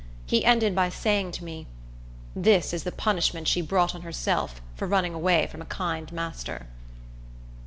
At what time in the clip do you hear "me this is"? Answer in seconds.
1.43-2.85